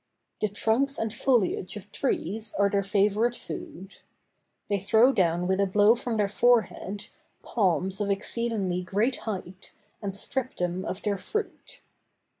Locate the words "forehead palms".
6.27-8.01